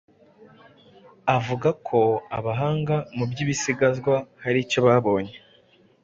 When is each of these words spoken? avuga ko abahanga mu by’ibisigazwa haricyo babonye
avuga 1.37 1.69
ko 1.87 1.99
abahanga 2.37 2.95
mu 3.15 3.23
by’ibisigazwa 3.31 4.15
haricyo 4.43 4.79
babonye 4.87 5.35